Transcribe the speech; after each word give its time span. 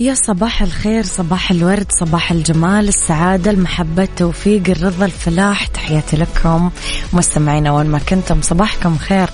يا 0.00 0.14
صباح 0.14 0.62
الخير 0.62 1.04
صباح 1.04 1.50
الورد 1.50 1.86
صباح 2.00 2.32
الجمال 2.32 2.88
السعادة 2.88 3.50
المحبة 3.50 4.02
التوفيق 4.02 4.62
الرضا 4.68 5.04
الفلاح. 5.04 5.66
تحياتي 5.66 6.16
لكم 6.16 6.70
مستمعينا 7.12 7.72
وين 7.72 7.86
ما 7.86 7.98
كنتم. 7.98 8.42
صباحكم 8.42 8.98
خير. 8.98 9.28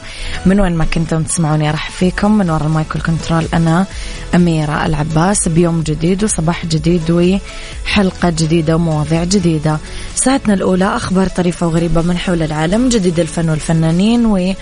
من 0.47 0.61
وين 0.61 0.74
ما 0.74 0.84
كنتم 0.84 1.22
تسمعوني 1.22 1.70
راح 1.70 1.91
فيكم. 1.91 2.39
من 2.39 2.50
وراء 2.50 2.66
المايكل 2.66 3.00
كنترول 3.00 3.44
أنا 3.55 3.86
أميرة 4.34 4.86
العباس. 4.86 5.48
بيوم 5.48 5.83
جديد 5.83 6.24
وصباح 6.24 6.67
جديد 6.67 7.11
وحلقة 7.11 8.30
جديدة 8.30 8.77
ومواضيع 8.77 9.24
جديدة. 9.24 9.78
ساعتنا 10.14 10.55
الأولى 10.55 10.96
أخبار 10.96 11.28
طريفة 11.28 11.67
وغريبة 11.67 12.02
من 12.02 12.19
حول 12.19 12.42
العالم 12.42 12.89
جديد 12.89 13.20
الفن 13.20 13.50
والفنانين 13.50 14.27
و 14.27 14.55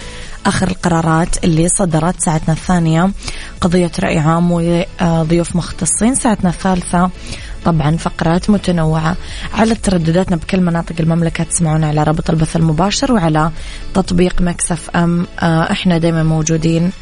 آخر 0.47 0.69
القرارات 0.69 1.45
اللي 1.45 1.69
صدرت 1.69 2.21
ساعتنا 2.21 2.55
الثانية. 2.55 3.11
قضية 3.61 3.91
رأي 4.01 4.19
عام 4.19 4.53
وضيوف 4.53 5.57
مختصين. 5.57 6.15
ساعتنا 6.15 6.51
الثالثة 6.51 7.11
طبعا 7.65 7.97
فقرات 7.97 8.51
متنوعة 8.51 9.17
على 9.55 9.75
تردداتنا 9.75 10.37
بكل 10.37 10.61
مناطق 10.61 10.95
المملكة. 11.01 11.45
تسمعونا 11.45 11.87
على 11.87 12.03
رابط 12.03 12.31
البث 12.31 12.57
المباشر 12.57 13.13
وعلى 13.13 13.51
تطبيق 13.95 14.41
Mix 14.43 14.91
FM. 14.91 15.27
آه، 15.41 15.73
إحنا 15.73 15.99
دايما 15.99 16.23
موجودين 16.23 16.93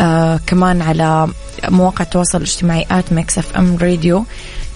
آه 0.00 0.40
كمان 0.46 0.82
على 0.82 1.28
مواقع 1.68 2.04
التواصل 2.04 2.38
الاجتماعي 2.38 2.86
at 2.90 3.12
Mix 3.12 3.38
FM 3.38 3.76
Radio 3.76 4.24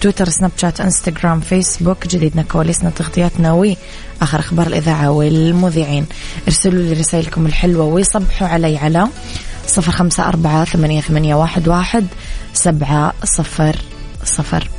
تويتر 0.01 0.29
سناب 0.29 0.51
شات 0.57 0.81
انستغرام 0.81 1.39
فيسبوك 1.39 2.07
جديدنا 2.07 2.43
كواليسنا 2.43 2.89
تغطياتنا 2.89 3.51
وآخر 3.51 4.39
أخبار 4.39 4.67
الإذاعة 4.67 5.11
والمذيعين. 5.11 6.05
ارسلوا 6.47 6.83
لي 6.83 6.93
رسائلكم 6.93 7.45
الحلوة 7.45 7.85
وصبحوا 7.85 8.47
علي 8.47 8.77
على 8.77 9.07
صفر 9.67 9.91
خمسة 9.91 10.27
أربعة 10.27 10.65
ثمانية, 10.65 11.01
ثمانية 11.01 11.35
واحد, 11.35 11.67
واحد 11.67 12.07
سبعة 12.53 13.13
صفر 13.23 13.75
صفر. 14.23 14.69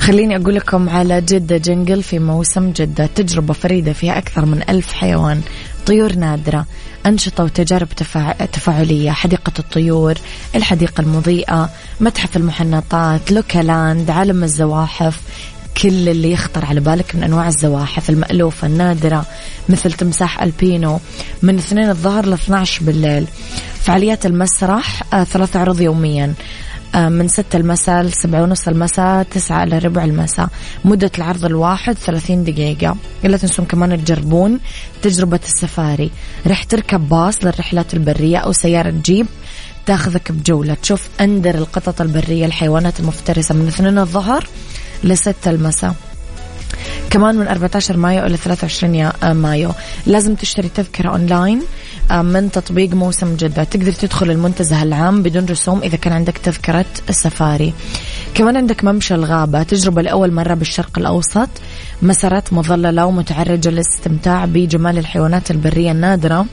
خليني 0.00 0.36
أقول 0.36 0.54
لكم 0.54 0.88
على 0.88 1.20
جدة 1.20 1.56
جنجل 1.56 2.02
في 2.02 2.18
موسم 2.18 2.70
جدة 2.70 3.06
تجربة 3.06 3.54
فريدة 3.54 3.92
فيها 3.92 4.18
أكثر 4.18 4.44
من 4.44 4.62
ألف 4.68 4.92
حيوان. 4.92 5.40
طيور 5.86 6.12
نادرة 6.12 6.66
أنشطة 7.06 7.44
وتجارب 7.44 7.88
تفاع... 7.88 8.32
تفاعلية 8.32 9.10
حديقة 9.10 9.52
الطيور 9.58 10.14
الحديقة 10.54 11.00
المضيئة 11.00 11.70
متحف 12.00 12.36
المحنطات 12.36 13.32
لوكالاند 13.32 14.10
عالم 14.10 14.44
الزواحف 14.44 15.20
كل 15.82 16.08
اللي 16.08 16.32
يخطر 16.32 16.64
على 16.64 16.80
بالك 16.80 17.14
من 17.14 17.22
أنواع 17.22 17.48
الزواحف 17.48 18.10
المألوفة 18.10 18.66
النادرة 18.66 19.26
مثل 19.68 19.92
تمساح 19.92 20.42
ألبينو 20.42 21.00
من 21.42 21.58
اثنين 21.58 21.88
الظهر 21.90 22.26
ل 22.26 22.32
12 22.32 22.84
بالليل. 22.84 23.26
فعاليات 23.80 24.26
المسرح 24.26 25.14
آه 25.14 25.24
ثلاث 25.24 25.56
عروض 25.56 25.80
يوميا. 25.80 26.34
من 26.94 27.28
ستة 27.28 27.56
المساء 27.56 28.02
لسبعة 28.02 28.42
ونص 28.42 28.68
المساء 28.68 29.22
تسعة 29.22 29.62
إلى 29.64 29.78
ربع 29.78 30.04
المساء. 30.04 30.48
مدة 30.84 31.10
العرض 31.18 31.44
الواحد 31.44 31.94
ثلاثين 31.98 32.44
دقيقة. 32.44 32.96
لا 33.24 33.36
تنسون 33.36 33.64
كمان 33.64 34.04
تجربون 34.04 34.60
تجربة 35.02 35.40
السفاري. 35.44 36.10
رح 36.46 36.64
تركب 36.64 37.08
باص 37.08 37.44
للرحلات 37.44 37.94
البرية 37.94 38.38
أو 38.38 38.52
سيارة 38.52 38.94
جيب 39.04 39.26
تاخذك 39.86 40.32
بجولة. 40.32 40.74
تشوف 40.74 41.08
أندر 41.20 41.54
القطط 41.54 42.00
البرية 42.00 42.46
الحيوانات 42.46 43.00
المفترسة 43.00 43.54
من 43.54 43.66
اثنين 43.66 43.98
الظهر 43.98 44.46
لستة 45.04 45.50
المساء. 45.50 45.94
كمان 47.10 47.36
من 47.36 47.48
14 47.48 47.96
مايو 47.96 48.26
إلى 48.26 48.36
23 48.36 49.12
مايو. 49.32 49.70
لازم 50.06 50.34
تشتري 50.34 50.68
تذكرة 50.68 51.10
أونلاين 51.10 51.58
آه، 51.58 51.64
من 52.12 52.50
تطبيق 52.50 52.94
موسم 52.94 53.36
جدة. 53.36 53.64
تقدر 53.64 53.92
تدخل 53.92 54.30
المنتزه 54.30 54.82
العام 54.82 55.22
بدون 55.22 55.44
رسوم 55.44 55.82
إذا 55.82 55.96
كان 55.96 56.12
عندك 56.12 56.38
تذكرة 56.38 56.86
السفاري. 57.08 57.74
كمان 58.34 58.56
عندك 58.56 58.84
ممشى 58.84 59.14
الغابة. 59.14 59.62
تجربة 59.62 60.02
لأول 60.02 60.32
مرة 60.32 60.54
بالشرق 60.54 60.98
الأوسط. 60.98 61.48
مسارات 62.02 62.52
مظللة 62.52 63.06
ومتعرجة 63.06 63.70
للاستمتاع 63.70 64.44
بجمال 64.44 64.98
الحيوانات 64.98 65.50
البرية 65.50 65.92
النادرة 65.92 66.46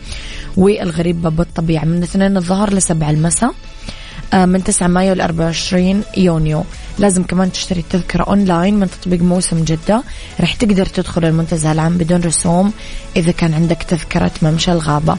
والغريبة 0.57 1.29
بالطبيعة. 1.29 1.85
من 1.85 2.03
اثنين 2.03 2.37
الظهر 2.37 2.73
لسبع 2.73 3.09
المساء. 3.09 3.49
آه، 3.49 4.00
من 4.33 4.63
9 4.63 4.87
مايو 4.87 5.13
ل 5.13 5.21
24 5.21 6.03
يونيو. 6.17 6.63
لازم 6.99 7.23
كمان 7.23 7.51
تشتري 7.51 7.79
التذكرة 7.79 8.23
أونلاين 8.23 8.79
من 8.79 8.89
تطبيق 8.89 9.21
موسم 9.21 9.63
جدة. 9.63 10.03
رح 10.41 10.53
تقدر 10.53 10.85
تدخل 10.85 11.25
المنتزه 11.25 11.71
العام 11.71 11.97
بدون 11.97 12.21
رسوم 12.21 12.73
إذا 13.15 13.31
كان 13.31 13.53
عندك 13.53 13.83
تذكرة 13.83 14.31
ممشى 14.41 14.71
الغابة. 14.71 15.17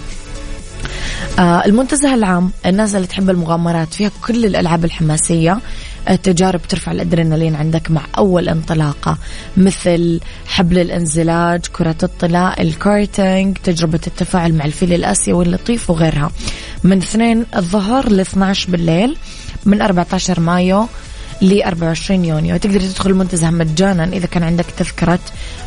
آه 1.38 1.64
المنتزه 1.64 2.14
العام 2.14 2.50
الناس 2.66 2.94
اللي 2.94 3.06
تحب 3.06 3.30
المغامرات 3.30 3.94
فيها 3.94 4.10
كل 4.26 4.44
الألعاب 4.44 4.84
الحماسية. 4.84 5.58
تجارب 6.22 6.62
ترفع 6.62 6.92
الأدرينالين 6.92 7.54
عندك 7.54 7.90
مع 7.90 8.02
أول 8.18 8.48
انطلاقة 8.48 9.18
مثل 9.56 10.20
حبل 10.46 10.78
الانزلاج 10.78 11.60
كرة 11.72 11.96
الطلاء 12.02 12.62
الكارتينج 12.62 13.56
تجربة 13.64 14.00
التفاعل 14.06 14.54
مع 14.54 14.64
الفيل 14.64 14.92
الآسيوي 14.92 15.44
اللطيف 15.44 15.90
وغيرها. 15.90 16.30
من 16.84 16.98
2 16.98 17.46
الظهر 17.56 18.12
ل 18.12 18.20
12 18.20 18.70
بالليل 18.70 19.16
من 19.64 19.82
14 19.82 20.40
مايو 20.40 20.86
ل 21.42 21.62
24 21.62 22.24
يونيو. 22.24 22.56
تقدر 22.56 22.80
تدخل 22.80 23.10
المنتزه 23.10 23.50
مجانا 23.50 24.04
إذا 24.04 24.26
كان 24.26 24.42
عندك 24.42 24.66
تذكرة 24.76 25.20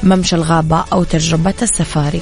ممشى 0.03 0.35
الغابة 0.35 0.85
أو 0.93 1.03
تجربة 1.03 1.53
السفاري. 1.61 2.21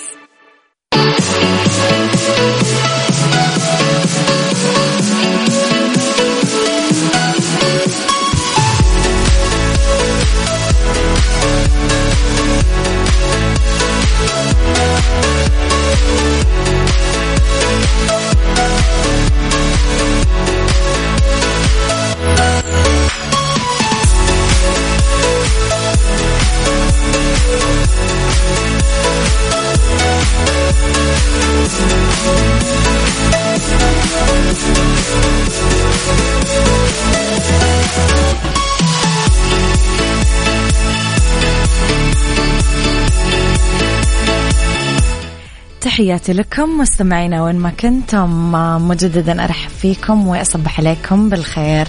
تحياتي 46.01 46.33
لكم 46.33 46.77
مستمعينا 46.77 47.43
وين 47.43 47.55
ما 47.55 47.69
كنتم 47.69 48.51
مجددا 48.87 49.43
أرحب 49.43 49.69
فيكم 49.69 50.27
وأصبح 50.27 50.79
عليكم 50.79 51.29
بالخير. 51.29 51.87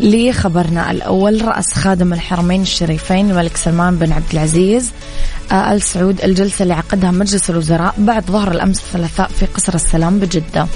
لخبرنا 0.00 0.90
الأول 0.90 1.44
رأس 1.44 1.72
خادم 1.74 2.12
الحرمين 2.12 2.62
الشريفين 2.62 3.30
الملك 3.30 3.56
سلمان 3.56 3.96
بن 3.96 4.12
عبد 4.12 4.32
العزيز 4.32 4.90
آل 5.52 5.82
سعود 5.82 6.20
الجلسة 6.20 6.62
اللي 6.62 6.74
عقدها 6.74 7.10
مجلس 7.10 7.50
الوزراء 7.50 7.94
بعد 7.98 8.24
ظهر 8.24 8.50
الأمس 8.50 8.78
الثلاثاء 8.78 9.28
في 9.28 9.46
قصر 9.46 9.74
السلام 9.74 10.18
بجدة. 10.18 10.66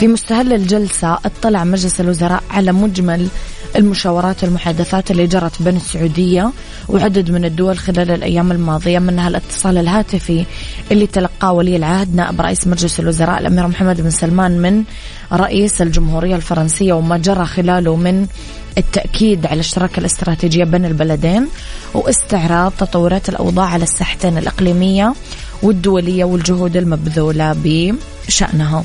في 0.00 0.08
مستهل 0.08 0.52
الجلسة 0.52 1.14
اطلع 1.14 1.64
مجلس 1.64 2.00
الوزراء 2.00 2.42
على 2.50 2.72
مجمل 2.72 3.28
المشاورات 3.76 4.44
والمحادثات 4.44 5.10
اللي 5.10 5.26
جرت 5.26 5.62
بين 5.62 5.76
السعودية 5.76 6.50
وعدد 6.88 7.30
من 7.30 7.44
الدول 7.44 7.78
خلال 7.78 8.10
الأيام 8.10 8.52
الماضية 8.52 8.98
منها 8.98 9.28
الاتصال 9.28 9.78
الهاتفي 9.78 10.44
اللي 10.92 11.06
تلقاه 11.06 11.52
ولي 11.52 11.76
العهد 11.76 12.14
نائب 12.14 12.40
رئيس 12.40 12.66
مجلس 12.66 13.00
الوزراء 13.00 13.40
الأمير 13.40 13.66
محمد 13.66 14.00
بن 14.00 14.10
سلمان 14.10 14.58
من 14.58 14.84
رئيس 15.32 15.82
الجمهورية 15.82 16.36
الفرنسية 16.36 16.92
وما 16.92 17.16
جرى 17.16 17.46
خلاله 17.46 17.96
من 17.96 18.26
التأكيد 18.78 19.46
على 19.46 19.60
الشراكة 19.60 20.00
الاستراتيجية 20.00 20.64
بين 20.64 20.84
البلدين 20.84 21.48
واستعراض 21.94 22.72
تطورات 22.78 23.28
الأوضاع 23.28 23.66
على 23.66 23.82
الساحتين 23.82 24.38
الإقليمية 24.38 25.14
والدولية 25.62 26.24
والجهود 26.24 26.76
المبذولة 26.76 27.56
بشأنها. 28.28 28.84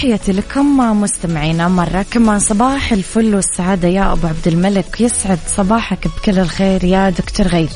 تحياتي 0.00 0.32
لكم 0.32 1.00
مستمعينا 1.00 1.68
مرة 1.68 2.06
كمان 2.10 2.38
صباح 2.38 2.92
الفل 2.92 3.34
والسعادة. 3.34 3.88
يا 3.88 4.12
أبو 4.12 4.26
عبد 4.26 4.48
الملك 4.48 5.00
يسعد 5.00 5.38
صباحك 5.46 6.08
بكل 6.08 6.38
الخير 6.38 6.84
يا 6.84 7.10
دكتور 7.10 7.46
غيث. 7.46 7.72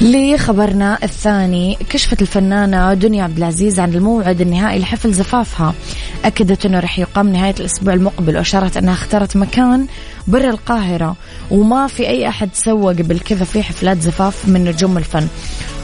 لخبرنا 0.00 0.98
الثاني 1.02 1.78
كشفت 1.88 2.22
الفنانة 2.22 2.94
دنيا 2.94 3.24
عبد 3.24 3.38
العزيز 3.38 3.80
عن 3.80 3.94
الموعد 3.94 4.40
النهائي 4.40 4.78
لحفل 4.78 5.12
زفافها. 5.12 5.74
أكدت 6.24 6.66
أنه 6.66 6.80
رح 6.80 6.98
يقام 6.98 7.28
نهاية 7.28 7.54
الأسبوع 7.60 7.94
المقبل 7.94 8.36
وأشارت 8.36 8.76
أنها 8.76 8.94
اختارت 8.94 9.36
مكان 9.36 9.86
برا 10.26 10.50
القاهرة 10.50 11.16
وما 11.50 11.86
في 11.86 12.08
أي 12.08 12.28
أحد 12.28 12.48
سوى 12.54 12.94
قبل 12.94 13.18
كذا 13.20 13.44
في 13.44 13.62
حفلات 13.62 14.00
زفاف 14.00 14.48
من 14.48 14.64
نجوم 14.64 14.98
الفن. 14.98 15.28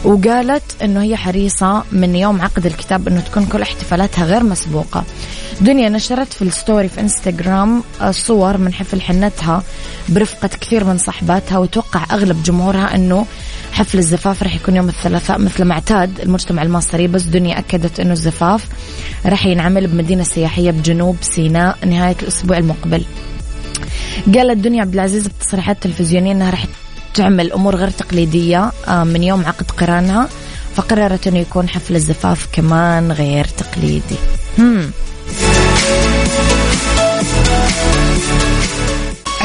وقالت 0.05 0.83
أنه 0.83 1.03
هي 1.03 1.17
حريصة 1.17 1.83
من 1.93 2.17
يوم 2.17 2.43
عقد 2.43 2.67
الكتاب 2.67 3.09
أنه 3.09 3.21
تكون 3.21 3.47
كل 3.47 3.63
احتفالاتها 3.63 4.25
غير 4.25 4.45
مسبوقة. 4.45 5.05
دنيا 5.61 5.89
نشرت 5.89 6.33
في 6.33 6.43
الستوري 6.43 6.89
في 6.89 7.01
إنستغرام 7.01 7.83
صور 8.11 8.59
من 8.59 8.75
حفل 8.75 9.01
حنتها 9.01 9.63
برفقة 10.09 10.49
كثير 10.49 10.85
من 10.85 10.99
صحباتها 10.99 11.59
وتوقع 11.59 12.05
أغلب 12.13 12.43
جمهورها 12.43 12.95
أنه 12.95 13.27
حفل 13.73 13.99
الزفاف 13.99 14.43
راح 14.43 14.55
يكون 14.55 14.77
يوم 14.77 14.89
الثلاثاء 14.89 15.39
مثل 15.39 15.65
ما 15.65 15.75
اعتاد 15.75 16.21
المجتمع 16.21 16.63
المصري 16.63 17.07
بس 17.07 17.23
دنيا 17.23 17.59
أكدت 17.59 18.01
أنه 18.01 18.13
الزفاف 18.13 18.69
راح 19.27 19.47
ينعمل 19.47 19.87
بمدينة 19.87 20.23
سياحية 20.23 20.71
بجنوب 20.71 21.17
سيناء 21.21 21.79
نهاية 21.87 22.17
الأسبوع 22.23 22.59
المقبل 22.59 23.05
قالت 24.35 24.59
دنيا 24.59 24.81
عبد 24.83 24.95
العزيز 24.95 25.27
بتصريحات 25.29 25.83
تلفزيونية 25.83 26.33
أنها 26.33 26.51
راح 26.51 26.67
تعمل 27.15 27.53
أمور 27.53 27.77
غير 27.77 27.91
تقليدية 27.91 28.73
آه، 28.89 29.05
من 29.05 29.23
يوم 29.23 29.47
عقد 29.47 29.71
قرانها 29.71 30.29
فقررت 30.77 31.27
أنه 31.27 31.39
يكون 31.39 31.69
حفل 31.69 31.97
الزفاف 31.97 32.49
كمان 32.53 33.13
غير 33.13 33.45
تقليدي 33.45 34.17
هم. 34.59 34.91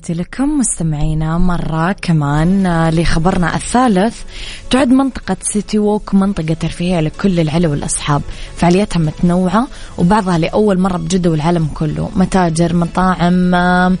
تحياتي 0.00 0.22
لكم 0.22 0.58
مستمعينا 0.58 1.38
مرة 1.38 1.92
كمان 1.92 2.66
آه، 2.66 2.90
لخبرنا 2.90 3.56
الثالث. 3.56 4.22
تعد 4.70 4.88
منطقة 4.88 5.36
سيتي 5.40 5.78
ووك 5.78 6.14
منطقة 6.14 6.54
ترفيهية 6.54 7.00
لكل 7.00 7.40
العيلة 7.40 7.68
والأصحاب. 7.68 8.22
فعالياتها 8.56 9.00
متنوعة 9.00 9.68
وبعضها 9.98 10.38
لأول 10.38 10.78
مرة 10.78 10.96
بجدة 10.96 11.30
والعالم 11.30 11.66
كله. 11.74 12.10
متاجر 12.16 12.76
مطاعم 12.76 13.54
آه، 13.54 13.96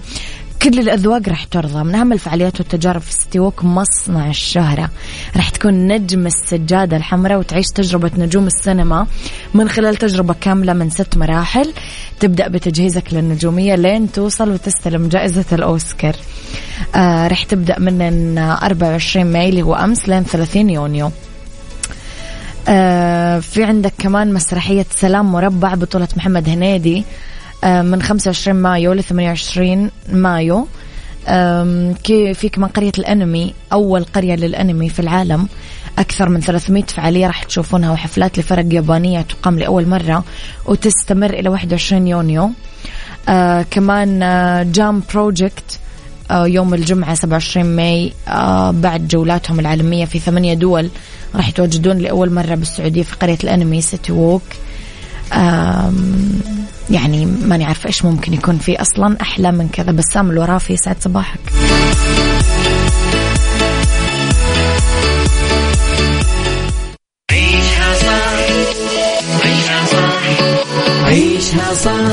كل 0.62 0.78
الأذواق 0.78 1.28
راح 1.28 1.44
ترضى. 1.44 1.84
من 1.84 1.94
أهم 1.94 2.12
الفعاليات 2.12 2.60
والتجارب 2.60 3.00
في 3.00 3.12
سيتي 3.12 3.38
ووك 3.38 3.64
مصنع 3.64 4.28
الشهرة. 4.28 4.90
راح 5.36 5.48
تكون 5.48 5.88
نجم 5.88 6.26
السجادة 6.26 6.96
الحمراء 6.96 7.38
وتعيش 7.38 7.66
تجربة 7.74 8.10
نجوم 8.18 8.46
السينما 8.46 9.06
من 9.54 9.68
خلال 9.68 9.96
تجربة 9.96 10.34
كاملة 10.40 10.72
من 10.72 10.90
ست 10.90 11.16
مراحل. 11.16 11.72
تبدأ 12.20 12.48
بتجهيزك 12.48 13.04
للنجومية 13.12 13.74
لين 13.74 14.12
توصل 14.12 14.50
وتستلم 14.50 15.08
جائزة 15.08 15.44
الأوسكار. 15.52 16.16
آه 16.94 17.28
راح 17.28 17.42
تبدأ 17.42 17.78
من 17.78 18.38
24 18.38 19.26
ماي 19.26 19.48
اللي 19.48 19.62
هو 19.62 19.74
أمس 19.74 20.08
لين 20.08 20.24
30 20.24 20.70
يونيو. 20.70 21.10
آه 22.68 23.38
في 23.38 23.64
عندك 23.64 23.92
كمان 23.98 24.34
مسرحية 24.34 24.86
سلام 24.96 25.32
مربع 25.32 25.74
بطولة 25.74 26.08
محمد 26.16 26.48
هنيدي. 26.48 27.04
من 27.64 28.02
25 28.02 28.56
مايو 28.62 28.92
ل 28.92 29.02
28 29.04 29.90
مايو. 30.12 30.66
في 32.34 32.48
كمان 32.52 32.70
قرية 32.70 32.92
الأنمي 32.98 33.54
أول 33.72 34.04
قرية 34.04 34.34
للأنمي 34.34 34.88
في 34.88 35.00
العالم. 35.00 35.48
أكثر 35.98 36.28
من 36.28 36.40
300 36.40 36.82
فعالية 36.84 37.26
راح 37.26 37.42
تشوفونها 37.42 37.90
وحفلات 37.92 38.38
لفرق 38.38 38.74
يابانية 38.74 39.20
تقام 39.20 39.58
لأول 39.58 39.88
مرة 39.88 40.24
وتستمر 40.66 41.30
إلى 41.30 41.48
21 41.48 42.06
يونيو. 42.06 42.50
آه 43.28 43.62
كمان 43.70 44.22
آه 44.22 44.62
JAM 44.62 45.02
Project 45.14 45.78
آه 46.30 46.46
يوم 46.46 46.74
الجمعة 46.74 47.14
27 47.14 47.66
ماي 47.76 48.12
آه 48.28 48.70
بعد 48.70 49.08
جولاتهم 49.08 49.60
العالمية 49.60 50.04
في 50.04 50.18
ثمانية 50.18 50.54
دول 50.54 50.88
راح 51.34 51.48
يتواجدون 51.48 51.98
لأول 51.98 52.32
مرة 52.32 52.54
بالسعودية 52.54 53.02
في 53.02 53.16
قرية 53.16 53.38
الأنمي 53.44 53.80
City 53.80 54.12
Walk 54.12 54.42
يعني 56.90 57.26
ماني 57.26 57.64
عارفة 57.64 57.86
إيش 57.86 58.04
ممكن 58.04 58.34
يكون 58.34 58.58
في 58.58 58.80
أصلا 58.82 59.16
أحلى 59.20 59.52
من 59.52 59.68
كذا 59.68 59.92
بسام 59.92 60.30
الورافي 60.30 60.76
سعد 60.76 60.96
صباحك 61.00 61.40
عيشها 67.30 67.94
صح 67.94 68.40
عيشها 69.44 69.84
صح 69.86 70.22
عيشها 71.04 71.74
صح 71.74 72.10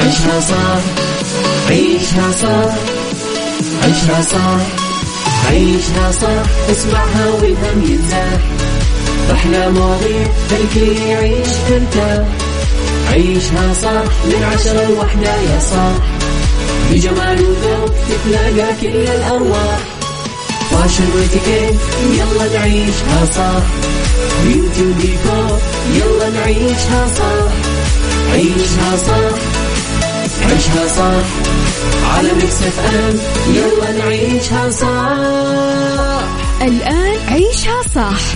عيشها 0.00 0.40
صح 0.40 0.82
عيشها 1.70 2.30
صح 2.32 2.74
عيشها 3.82 4.22
صح 4.22 4.60
عيشها 5.50 6.10
صح 6.12 6.70
اسمعها 6.70 7.26
والهم 7.28 7.82
ينزاح 7.90 8.40
أحلى 9.32 9.70
مواضيع 9.70 10.26
خلي 10.50 11.08
يعيش 11.10 11.48
ترتاح 11.68 12.45
عيشها 13.16 13.74
صح 13.82 14.02
من 14.24 14.44
عشرة 14.54 14.84
لوحدة 14.88 15.30
يا 15.34 15.58
صاح 15.70 15.94
بجمال 16.90 17.40
وذوق 17.44 17.94
تتلاقى 18.08 18.68
كل 18.80 18.86
الأرواح. 19.16 19.78
fashion 20.70 21.04
واتيكيت 21.14 21.80
يلا 22.12 22.58
نعيشها 22.58 23.26
صح 23.36 23.62
beauty 24.44 24.82
وديكور 24.82 25.58
يلا 25.94 26.30
نعيشها 26.30 27.06
صح 27.18 27.52
عيشها 28.32 28.96
صح 28.96 29.38
عيشها 30.50 30.88
صح 30.96 31.26
على 32.16 32.32
Mix 32.32 32.62
FM 32.62 33.18
يلا 33.54 33.92
نعيشها 34.04 34.70
صح 34.70 36.26
الآن 36.62 37.16
عيشها 37.28 37.82
صح. 37.94 38.35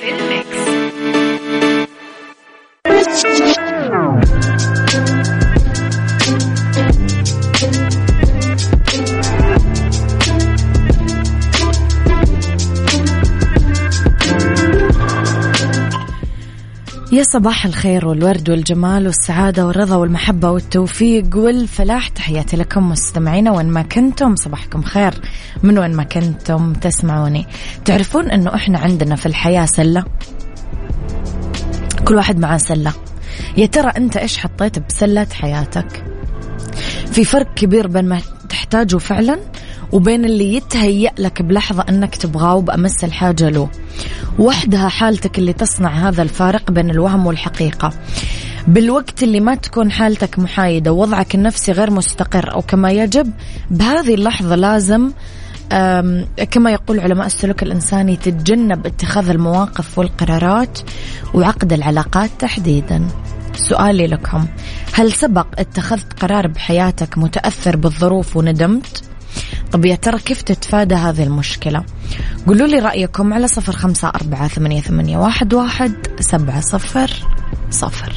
يا 17.11 17.23
صباح 17.23 17.65
الخير 17.65 18.07
والورد 18.07 18.49
والجمال 18.49 19.07
والسعادة 19.07 19.67
والرضا 19.67 19.95
والمحبة 19.95 20.51
والتوفيق 20.51 21.37
والفلاح. 21.37 22.07
تحياتي 22.07 22.57
لكم 22.57 22.89
مستمعينا 22.89 23.51
وين 23.51 23.65
ما 23.65 23.81
كنتم 23.81 24.35
صباحكم 24.35 24.81
خير. 24.81 25.13
من 25.63 25.77
وين 25.77 25.95
ما 25.95 26.03
كنتم 26.03 26.73
تسمعوني. 26.73 27.47
تعرفون 27.85 28.31
إنه 28.31 28.55
إحنا 28.55 28.79
عندنا 28.79 29.15
في 29.15 29.25
الحياة 29.25 29.65
سلة؟ 29.65 30.05
كل 32.05 32.15
واحد 32.15 32.39
معاه 32.39 32.57
سلة. 32.57 32.93
يا 33.57 33.65
ترى 33.65 33.91
أنت 33.97 34.17
إيش 34.17 34.37
حطيت 34.37 34.79
بسلة 34.79 35.27
حياتك؟ 35.33 36.03
في 37.11 37.25
فرق 37.25 37.53
كبير 37.53 37.87
بين 37.87 38.05
ما 38.05 38.21
تحتاجه 38.49 38.97
فعلا 38.97 39.39
وبين 39.91 40.25
اللي 40.25 40.55
يتهيأ 40.55 41.11
لك 41.17 41.41
بلحظة 41.41 41.85
أنك 41.89 42.15
تبغاه 42.15 42.55
وبأمس 42.55 43.03
الحاجة 43.03 43.49
له. 43.49 43.69
وحدها 44.39 44.89
حالتك 44.89 45.39
اللي 45.39 45.53
تصنع 45.53 45.89
هذا 46.09 46.21
الفارق 46.21 46.71
بين 46.71 46.89
الوهم 46.89 47.25
والحقيقة. 47.27 47.93
بالوقت 48.67 49.23
اللي 49.23 49.39
ما 49.39 49.55
تكون 49.55 49.91
حالتك 49.91 50.39
محايدة 50.39 50.91
ووضعك 50.91 51.35
النفسي 51.35 51.71
غير 51.71 51.91
مستقر 51.91 52.53
أو 52.53 52.61
كما 52.61 52.91
يجب 52.91 53.31
بهذه 53.71 54.13
اللحظة 54.13 54.55
لازم 54.55 55.11
كما 56.51 56.71
يقول 56.71 56.99
علماء 56.99 57.25
السلوك 57.25 57.63
الإنساني 57.63 58.15
تتجنب 58.15 58.85
اتخاذ 58.85 59.29
المواقف 59.29 59.97
والقرارات 59.97 60.79
وعقد 61.33 61.73
العلاقات 61.73 62.29
تحديدا. 62.39 63.07
سؤالي 63.53 64.07
لكم 64.07 64.45
هل 64.93 65.11
سبق 65.11 65.47
اتخذت 65.57 66.23
قرار 66.23 66.47
بحياتك 66.47 67.17
متأثر 67.17 67.75
بالظروف 67.75 68.37
وندمت؟ 68.37 69.03
طب 69.71 69.85
يا 69.85 69.95
ترى 69.95 70.19
كيف 70.19 70.41
تتفادى 70.41 70.95
هذه 70.95 71.23
المشكلة؟ 71.23 71.83
قولوا 72.47 72.67
لي 72.67 72.79
رأيكم 72.79 73.33
على 73.33 73.47
صفر 73.47 73.73
خمسة 73.73 74.07
أربعة 74.07 74.47
ثمانية, 74.47 74.81
ثمانية 74.81 75.17
واحد, 75.17 75.53
واحد 75.53 75.93
سبعة 76.19 76.61
صفر 76.61 77.11
صفر. 77.69 78.13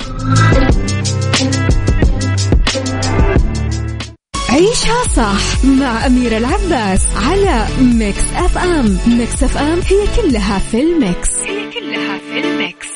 عيشها 4.48 5.04
صح 5.16 5.64
مع 5.64 6.06
أميرة 6.06 6.36
العباس 6.38 7.06
على 7.16 7.66
Mix 7.80 8.24
FM. 8.36 8.98
Mix 9.06 9.42
FM 9.42 9.80
هي 9.80 10.22
كلها 10.22 10.58
في 10.58 10.80
ال 10.80 10.90
mix. 10.90 11.30
هي 11.38 11.70
كلها 11.70 12.18
في 12.18 12.40
ال 12.44 12.53
mix. 12.53 12.88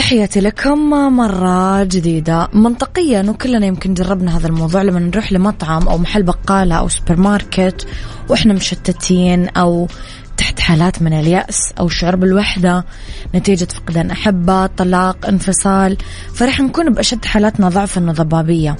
تحياتي 0.00 0.40
لكم 0.40 0.90
مرة 0.90 1.84
جديدة 1.84 2.48
منطقيا 2.52 3.22
وكلنا 3.28 3.66
يمكن 3.66 3.94
جربنا 3.94 4.36
هذا 4.36 4.46
الموضوع 4.46 4.82
لما 4.82 5.00
نروح 5.00 5.32
لمطعم 5.32 5.88
أو 5.88 5.98
محل 5.98 6.22
بقالة 6.22 6.74
أو 6.74 6.88
سوبر 6.88 7.16
ماركت 7.16 7.86
وإحنا 8.28 8.54
مشتتين 8.54 9.48
أو 9.48 9.88
تحت 10.40 10.60
حالات 10.60 11.02
من 11.02 11.12
اليأس 11.12 11.72
أو 11.80 11.88
شعور 11.88 12.16
بالوحدة 12.16 12.84
نتيجة 13.34 13.68
فقدان 13.74 14.10
أحبة 14.10 14.66
طلاق 14.66 15.26
انفصال 15.26 15.96
فرح 16.34 16.60
نكون 16.60 16.92
بأشد 16.92 17.24
حالاتنا 17.24 17.68
ضعفا 17.68 18.00
وضبابية. 18.00 18.76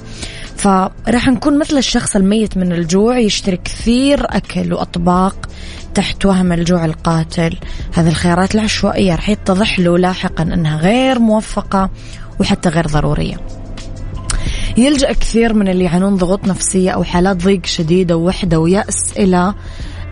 فرح 0.57 1.27
نكون 1.27 1.59
مثل 1.59 1.77
الشخص 1.77 2.15
الميت 2.15 2.57
من 2.57 2.71
الجوع 2.71 3.17
يشتري 3.17 3.57
كثير 3.57 4.25
أكل 4.25 4.73
وأطباق 4.73 5.49
تحت 5.93 6.25
وهم 6.25 6.51
الجوع 6.51 6.85
القاتل. 6.85 7.57
هذه 7.93 8.07
الخيارات 8.07 8.55
العشوائية 8.55 9.15
رح 9.15 9.29
يتضح 9.29 9.79
له 9.79 9.97
لاحقا 9.97 10.43
أنها 10.43 10.77
غير 10.77 11.19
موفقة 11.19 11.89
وحتى 12.39 12.69
غير 12.69 12.87
ضرورية. 12.87 13.37
يلجأ 14.77 15.13
كثير 15.13 15.53
من 15.53 15.67
اللي 15.67 15.83
يعانون 15.83 16.15
ضغوط 16.15 16.47
نفسية 16.47 16.91
أو 16.91 17.03
حالات 17.03 17.37
ضيق 17.37 17.65
شديدة 17.65 18.17
ووحدة 18.17 18.59
ويأس 18.59 19.17
إلى 19.17 19.53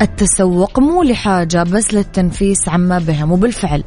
التسوق 0.02 0.80
مو 0.80 1.04
لحاجة 1.04 1.64
بس 1.64 1.94
للتنفيس 1.94 2.70
عما 2.70 3.00
بهم 3.00 3.32
وبالفعل 3.32 3.84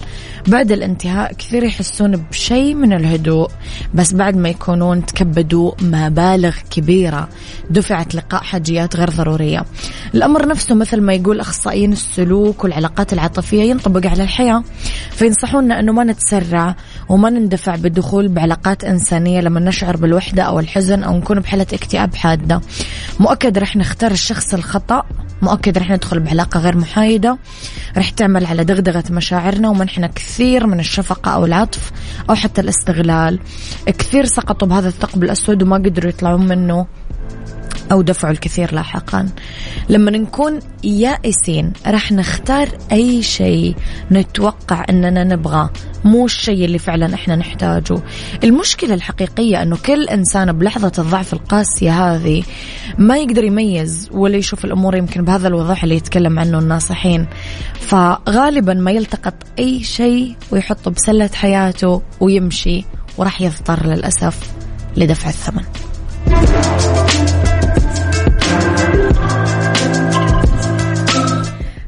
بعد 0.49 0.73
الانتهاء 0.73 1.33
كثير 1.33 1.65
يحسون 1.65 2.17
بشيء 2.17 2.75
من 2.75 2.93
الهدوء 2.93 3.51
بس 3.95 4.15
بعد 4.15 4.37
ما 4.37 4.49
يكونون 4.49 5.07
تكبدوا 5.07 5.73
مبالغ 5.83 6.57
كبيرة. 6.71 7.29
دفعت 7.71 8.15
لقاء 8.15 8.43
حاجيات 8.43 8.97
غير 8.97 9.11
ضرورية. 9.11 9.65
الأمر 10.15 10.49
نفسه 10.49 10.75
مثل 10.75 11.01
ما 11.01 11.15
يقول 11.15 11.41
أخصائيين 11.41 11.93
السلوك 11.93 12.65
والعلاقات 12.65 13.13
العاطفية 13.13 13.63
ينطبق 13.63 14.07
على 14.07 14.23
الحياة. 14.23 14.63
فينصحونا 15.11 15.81
أنه 15.81 15.93
ما 15.93 16.05
نتسرع 16.05 16.77
وما 17.09 17.31
نندفع 17.31 17.77
بالدخول 17.77 18.29
بعلاقات 18.29 18.85
إنسانية 18.85 19.41
لما 19.41 19.61
نشعر 19.61 19.97
بالوحدة 19.97 20.43
أو 20.43 20.61
الحزن 20.61 21.03
أو 21.03 21.17
نكون 21.17 21.41
بحالة 21.41 21.67
اكتئاب 21.73 22.15
حادة. 22.15 22.61
مؤكد 23.21 23.59
رح 23.59 23.77
نختار 23.77 24.11
الشخص 24.11 24.55
الخطأ 24.55 25.03
مؤكد 25.43 25.79
رح 25.79 25.91
ندخل 26.03 26.21
بعلاقة 26.21 26.61
غير 26.61 26.77
محايدة. 26.77 27.39
رح 27.97 28.11
تعمل 28.11 28.47
على 28.47 28.65
دغدغة 28.65 29.05
مشاعرنا 29.11 29.69
ومنحنا 29.69 30.07
كثير 30.07 30.67
من 30.67 30.81
الشفقة 30.81 31.31
أو 31.31 31.45
العطف 31.45 31.93
أو 32.31 32.35
حتى 32.35 32.61
الاستغلال. 32.61 33.39
كثير 33.87 34.25
سقطوا 34.25 34.69
بهذا 34.69 34.89
الثقب 34.89 35.25
الأسود 35.25 35.63
وما 35.63 35.77
قدروا 35.77 36.11
يطلعون 36.11 36.49
منه. 36.49 36.87
أو 37.93 38.03
دفعوا 38.03 38.33
الكثير 38.33 38.75
لاحقا. 38.75 39.29
لما 39.89 40.11
نكون 40.11 40.59
يائسين 40.85 41.73
راح 41.87 42.13
نختار 42.13 42.69
أي 42.93 43.23
شيء 43.23 43.77
نتوقع 44.13 44.85
أننا 44.91 45.25
نبغاه 45.25 45.71
مو 46.05 46.25
الشيء 46.25 46.65
اللي 46.65 46.79
فعلا 46.79 47.15
إحنا 47.15 47.37
نحتاجه. 47.37 48.03
المشكلة 48.45 48.95
الحقيقية 48.95 49.63
أنه 49.63 49.77
كل 49.87 50.09
إنسان 50.09 50.53
بلحظة 50.53 50.93
الضعف 50.99 51.33
القاسية 51.33 51.91
هذه 51.91 52.43
ما 52.99 53.19
يقدر 53.19 53.45
يميز 53.45 54.09
ولا 54.13 54.37
يشوف 54.37 54.65
الأمور 54.65 54.97
يمكن 54.97 55.25
بهذا 55.25 55.49
الوضوح 55.49 55.83
اللي 55.83 55.97
يتكلم 55.97 56.39
عنه 56.39 56.59
الناصحين. 56.59 57.27
فغالبا 57.81 58.75
ما 58.75 58.91
يلتقط 58.91 59.35
أي 59.59 59.83
شيء 59.85 60.37
ويحطه 60.51 60.91
بسلة 60.91 61.31
حياته 61.35 62.03
ويمشي 62.21 62.85
وراح 63.19 63.41
يضطر 63.41 63.87
للأسف 63.87 64.53
لدفع 64.97 65.29
الثمن. 65.29 65.65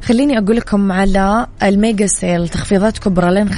خليني 0.06 0.38
أقول 0.38 0.56
لكم 0.56 0.92
على 0.92 1.46
ال 1.62 1.71
mega 1.71 2.06
sale 2.06 2.48
تخفيضات 2.48 2.98
كبرى 2.98 3.34
لين 3.34 3.48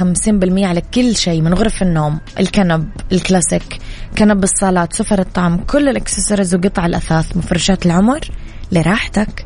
50% 0.63 0.65
على 0.65 0.83
كل 0.95 1.17
شيء 1.17 1.41
من 1.43 1.55
غرف 1.55 1.83
النوم 1.83 2.19
الكنب 2.41 2.89
الكلاسيك 3.13 3.79
كنب 4.19 4.45
الصالات 4.45 4.93
سفر 4.93 5.19
الطعام 5.19 5.57
كل 5.59 5.89
الإكسسوارز 5.89 6.55
وقطع 6.55 6.87
الأثاث 6.87 7.37
مفروشات 7.37 7.87
العمر 7.87 8.21
لراحتك. 8.73 9.45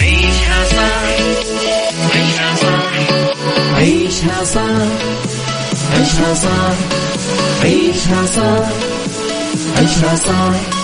عيشها 0.00 0.64
صح 0.64 1.04
عيشها 2.14 2.54
صح 2.56 2.92
عيشها 3.76 4.44
صح 4.44 4.86
عيشها 5.94 6.34
صح 6.34 6.74
عيشها 7.62 8.26
صح 8.26 8.68
عيشها 9.78 10.16
صح. 10.16 10.83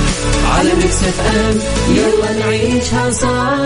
على 0.51 0.73
Mix 0.75 1.03
FM 1.03 1.59
يلا 1.95 2.33
نعيشها 2.39 3.11
صح. 3.11 3.57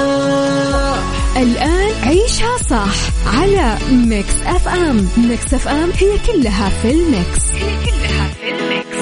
الآن 1.38 1.92
عيشها 2.04 2.58
صح 2.70 2.96
على 3.38 3.78
Mix 3.92 4.34
FM 4.46 5.08
Mix 5.18 5.54
FM 5.54 5.90
هي 6.00 6.18
كلها 6.28 6.70
في 6.82 6.92
ال 6.92 7.04
mix. 7.04 7.52
هي 7.54 7.76
كلها 7.86 8.28
في 8.42 8.50
ال 8.50 8.60
mix. 8.60 9.00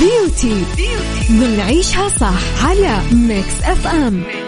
بيوتي 0.00 0.64
ضمن 1.30 1.60
عيشها 1.60 2.08
صح 2.08 2.64
على 2.66 2.98
ميكس 3.12 3.62
اف 3.64 3.86
ام 3.86 4.41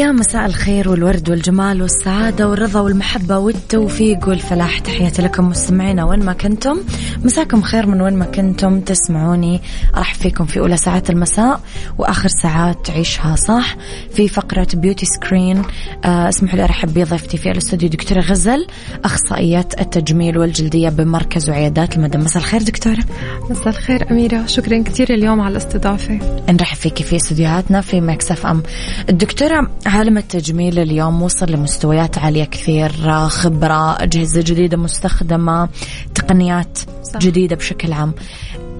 يا 0.00 0.12
مساء 0.12 0.46
الخير 0.46 0.88
والورد 0.88 1.30
والجمال 1.30 1.82
والسعادة 1.82 2.48
والرضا 2.48 2.80
والمحبة 2.80 3.38
والتوفيق 3.38 4.28
والفلاح. 4.28 4.78
تحياتي 4.78 5.22
لكم 5.22 5.48
مستمعينا 5.48 6.04
وين 6.04 6.24
ما 6.24 6.32
كنتم. 6.32 6.80
مساكم 7.24 7.62
خير 7.62 7.86
من 7.86 8.00
وين 8.00 8.16
ما 8.16 8.24
كنتم 8.24 8.80
تسمعوني. 8.80 9.60
أرحب 9.96 10.16
فيكم 10.16 10.44
في 10.44 10.60
أولى 10.60 10.76
ساعات 10.76 11.10
المساء 11.10 11.60
وآخر 11.98 12.28
ساعات 12.28 12.86
تعيشها 12.86 13.36
صح 13.36 13.76
في 14.14 14.28
فقرة 14.28 14.66
beauty 14.74 15.06
screen 15.06 15.62
آه 16.04 16.28
اسمحوا 16.28 16.56
لي 16.56 16.64
أرحب 16.64 16.94
بضيفتي 16.94 17.36
في 17.36 17.50
الاستوديو 17.50 17.88
دكتورة 17.88 18.20
غزل 18.20 18.66
أخصائية 19.04 19.68
التجميل 19.80 20.38
والجلدية 20.38 20.88
بمركز 20.88 21.50
وعيادات 21.50 21.96
المدن. 21.96 22.20
مساء 22.20 22.42
الخير 22.42 22.62
دكتورة. 22.62 23.04
مساء 23.50 23.68
الخير 23.68 24.10
أميرة. 24.10 24.46
شكرا 24.46 24.82
كثير 24.82 25.14
اليوم 25.14 25.40
على 25.40 25.52
الاستضافة. 25.52 26.18
نرحب 26.50 26.76
فيك 26.76 27.02
في 27.02 27.16
استديوهاتنا 27.16 27.80
في 27.80 28.00
ميكس 28.00 28.37
اف 28.37 28.46
ام. 28.46 28.62
الدكتورة 29.08 29.70
عالم 29.86 30.18
التجميل 30.18 30.78
اليوم 30.78 31.22
وصل 31.22 31.52
لمستويات 31.52 32.18
عالية 32.18 32.44
كثير 32.44 32.92
خبرة 33.28 34.02
أجهزة 34.02 34.40
جديدة 34.40 34.76
مستخدمة 34.76 35.68
تقنيات 36.14 36.78
صح. 37.12 37.20
جديدة 37.20 37.56
بشكل 37.56 37.92
عام. 37.92 38.14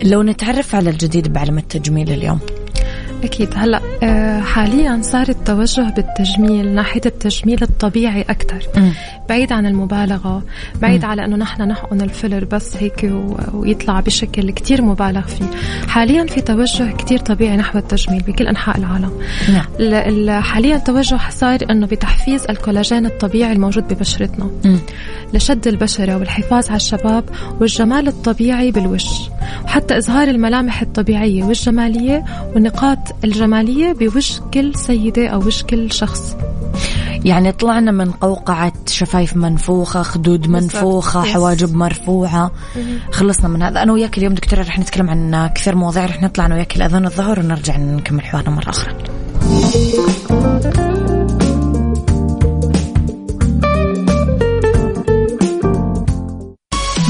لو 0.04 0.22
نتعرف 0.22 0.74
على 0.74 0.90
الجديد 0.90 1.32
بعلم 1.32 1.58
التجميل 1.58 2.12
اليوم. 2.12 2.40
أكيد. 3.24 3.48
هلا 3.56 3.80
آه، 4.02 4.40
حاليا 4.40 5.00
صار 5.02 5.28
التوجه 5.28 5.94
بالتجميل 5.96 6.74
ناحية 6.74 7.00
التجميل 7.06 7.62
الطبيعي 7.62 8.22
أكثر 8.22 8.92
بعيد 9.30 9.52
عن 9.52 9.66
المبالغة 9.66 10.42
بعيد 10.82 11.04
م. 11.04 11.08
على 11.08 11.24
أنه 11.24 11.36
نحن 11.36 11.62
نحقن 11.62 12.00
الفيلر 12.00 12.44
بس 12.44 12.76
هيك 12.76 13.12
ويطلع 13.54 14.00
بشكل 14.00 14.50
كتير 14.50 14.82
مبالغ 14.82 15.26
فيه 15.26 15.44
حاليا 15.88 16.24
في 16.24 16.40
توجه 16.40 16.92
كتير 16.92 17.18
طبيعي 17.18 17.56
نحو 17.56 17.78
التجميل 17.78 18.22
بكل 18.22 18.46
أنحاء 18.46 18.78
العالم 18.78 19.12
نعم. 19.48 20.42
حاليا 20.42 20.76
التوجه 20.76 21.18
صار 21.30 21.58
أنه 21.70 21.86
بتحفيز 21.86 22.44
الكولاجين 22.50 23.06
الطبيعي 23.06 23.52
الموجود 23.52 23.94
ببشرتنا 23.94 24.44
م. 24.44 24.78
لشد 25.34 25.68
البشرة 25.68 26.16
والحفاظ 26.16 26.68
على 26.68 26.76
الشباب 26.76 27.24
والجمال 27.60 28.08
الطبيعي 28.08 28.70
بالوش 28.70 29.06
وحتى 29.64 29.98
إظهار 29.98 30.28
الملامح 30.28 30.82
الطبيعية 30.82 31.44
والجمالية 31.44 32.24
والنقاط 32.54 32.98
الجمالية 33.24 33.92
بوجه 33.92 34.40
كل 34.54 34.74
سيدة 34.74 35.28
أو 35.28 35.38
وجه 35.38 35.64
كل 35.64 35.92
شخص 35.92 36.36
يعني 37.24 37.52
طلعنا 37.52 37.90
من 37.90 38.10
قوقعة 38.10 38.72
شفايف 38.86 39.36
منفوخة 39.36 40.02
خدود 40.02 40.48
منفوخة 40.48 41.22
حواجب 41.22 41.74
مرفوعة. 41.74 42.50
خلصنا 43.12 43.48
من 43.48 43.62
هذا. 43.62 43.82
أنا 43.82 43.92
وياك 43.92 44.18
اليوم 44.18 44.34
دكتورة 44.34 44.62
رح 44.62 44.78
نتكلم 44.78 45.10
عن 45.10 45.50
كثير 45.54 45.74
مواضيع 45.74 46.04
رح 46.04 46.22
نطلع 46.22 46.46
أنا 46.46 46.54
وياك 46.54 46.76
الأذان 46.76 47.06
الظهر 47.06 47.40
ونرجع 47.40 47.76
نكمل 47.76 48.24
حوارنا 48.24 48.50
مرة 48.50 48.68
أخرى. 48.70 48.94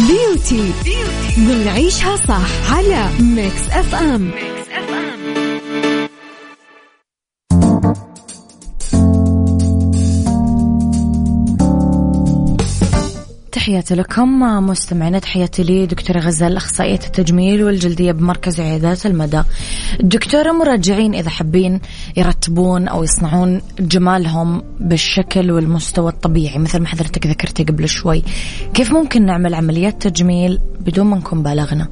بيوتي 0.08 0.72
ضمن 1.38 1.68
عيشها 1.68 2.16
صح 2.16 2.72
على 2.74 3.06
ميكس 3.20 3.68
اف 3.70 3.94
ام 3.94 4.22
ميكس 4.22 4.59
تحياتي 13.70 13.94
لكم 13.94 14.40
مستمعينا 14.66 15.18
تحياتي 15.18 15.62
لي 15.62 15.86
دكتورة 15.86 16.18
غزل 16.18 16.56
أخصائية 16.56 17.00
التجميل 17.06 17.64
والجلدية 17.64 18.12
بمركز 18.12 18.60
عيادات 18.60 19.06
المدى. 19.06 19.42
دكتورة 20.00 20.52
مراجعين 20.52 21.14
إذا 21.14 21.30
حابين 21.30 21.80
يرتبون 22.16 22.88
أو 22.88 23.04
يصنعون 23.04 23.60
جمالهم 23.80 24.62
بالشكل 24.80 25.50
والمستوى 25.50 26.10
الطبيعي 26.10 26.58
مثل 26.58 26.78
ما 26.78 26.86
حضرتك 26.86 27.26
ذكرتي 27.26 27.64
قبل 27.64 27.88
شوي. 27.88 28.22
كيف 28.74 28.92
ممكن 28.92 29.26
نعمل 29.26 29.54
عمليات 29.54 30.08
تجميل 30.08 30.60
بدون 30.80 31.06
ما 31.06 31.16
نكون 31.16 31.42
بالغنا؟ 31.42 31.88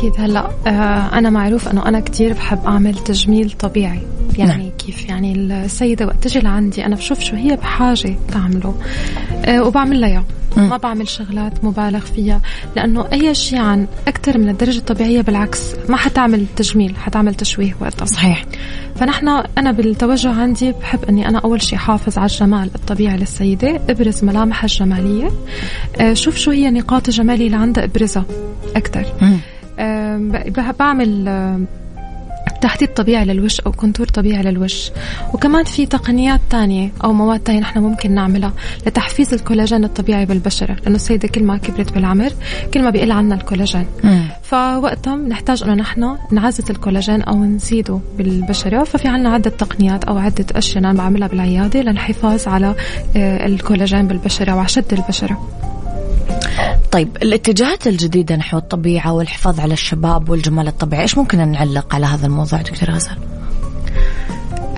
أكيد 0.00 0.20
هلأ 0.20 0.50
آه 0.66 1.18
أنا 1.18 1.30
معروف 1.30 1.68
أنه 1.68 1.88
أنا 1.88 2.00
كتير 2.00 2.32
بحب 2.32 2.64
أعمل 2.66 2.94
تجميل 2.94 3.50
طبيعي. 3.50 4.00
يعني 4.38 4.62
نعم. 4.62 4.70
كيف 4.78 5.08
يعني 5.08 5.32
السيدة 5.32 6.06
وقت 6.06 6.24
تجي 6.24 6.40
لعندي 6.40 6.86
أنا 6.86 6.96
بشوف 6.96 7.20
شو 7.20 7.36
هي 7.36 7.56
بحاجة 7.56 8.16
تعمله 8.32 8.74
آه 9.44 9.62
وبعمل 9.62 10.00
لها. 10.00 10.24
ما 10.56 10.76
بعمل 10.76 11.08
شغلات 11.08 11.64
مبالغ 11.64 12.00
فيها 12.00 12.40
لأنه 12.76 13.06
أي 13.12 13.34
شيء 13.34 13.58
عن 13.58 13.86
أكثر 14.08 14.38
من 14.38 14.48
الدرجة 14.48 14.78
الطبيعية 14.78 15.20
بالعكس 15.20 15.60
ما 15.88 15.96
حتعمل 15.96 16.46
تجميل 16.56 16.96
حتعمل 16.96 17.34
تشويه 17.34 17.76
وقتها 17.80 18.06
صحيح. 18.06 18.44
فنحن 18.96 19.28
أنا 19.58 19.72
بالتوجه 19.72 20.30
عندي 20.30 20.72
بحب 20.72 21.04
أني 21.04 21.28
أنا 21.28 21.38
أول 21.38 21.62
شيء 21.62 21.78
حافظ 21.78 22.18
على 22.18 22.30
الجمال 22.30 22.70
الطبيعي 22.74 23.16
للسيدة 23.16 23.80
أبرز 23.88 24.24
ملامحها 24.24 24.64
الجمالية. 24.64 25.30
آه 26.00 26.12
شوف 26.14 26.36
شو 26.36 26.50
هي 26.50 26.70
نقاط 26.70 27.08
الجمال 27.08 27.42
اللي 27.42 27.56
عندها 27.56 27.84
أبرزها 27.84 28.24
أكثر 28.76 29.04
بعمل 30.78 31.28
تحديد 32.60 32.88
طبيعي 32.88 33.24
للوش 33.24 33.60
أو 33.60 33.72
contour 33.72 34.06
طبيعي 34.06 34.42
للوش. 34.42 34.90
وكمان 35.34 35.64
في 35.64 35.86
تقنيات 35.86 36.40
تانية 36.50 36.92
أو 37.04 37.12
مواد 37.12 37.40
تانية 37.40 37.60
نحن 37.60 37.78
ممكن 37.78 38.14
نعملها 38.14 38.52
لتحفيز 38.86 39.34
الكولاجين 39.34 39.84
الطبيعي 39.84 40.26
بالبشرة 40.26 40.76
لأنه 40.82 40.96
السيدة 40.96 41.28
كل 41.28 41.44
ما 41.44 41.56
كبرت 41.56 41.92
بالعمر 41.92 42.32
كل 42.74 42.82
ما 42.82 42.90
بيقل 42.90 43.12
عنا 43.12 43.34
الكولاجين. 43.34 43.86
فوقتها 44.42 45.16
بنحتاج 45.16 45.62
أنه 45.62 45.74
نحن 45.74 46.16
نعزز 46.32 46.70
الكولاجين 46.70 47.22
أو 47.22 47.44
نزيده 47.44 48.00
بالبشرة. 48.18 48.84
ففي 48.84 49.08
عنا 49.08 49.30
عدة 49.30 49.50
تقنيات 49.50 50.04
أو 50.04 50.18
عدة 50.18 50.46
أشياء 50.52 50.78
أنا 50.78 50.92
بعملها 50.92 51.28
بالعيادة 51.28 51.80
للحفاظ 51.82 52.48
على 52.48 52.74
آه، 53.16 53.46
الكولاجين 53.46 54.06
بالبشرة 54.06 54.54
وعشد 54.56 54.92
البشرة. 54.92 55.59
طيب 56.92 57.16
الاتجاهات 57.22 57.86
الجديدة 57.86 58.36
نحو 58.36 58.58
الطبيعة 58.58 59.12
والحفاظ 59.12 59.60
على 59.60 59.72
الشباب 59.72 60.28
والجمال 60.28 60.68
الطبيعي 60.68 61.02
إيش 61.02 61.18
ممكن 61.18 61.48
نعلق 61.48 61.94
على 61.94 62.06
هذا 62.06 62.26
الموضوع 62.26 62.62
دكتور 62.62 62.90
غزال؟ 62.90 63.16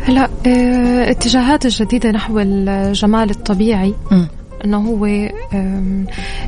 هلا 0.03 0.29
آه 0.47 1.11
اتجاهات 1.11 1.65
الجديدة 1.67 2.11
نحو 2.11 2.39
الجمال 2.39 3.31
الطبيعي 3.31 3.95
م. 4.11 4.25
إنه 4.65 4.79
هو 4.79 5.29